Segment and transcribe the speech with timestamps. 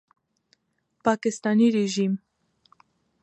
[1.05, 2.13] پاکستاني ریژیم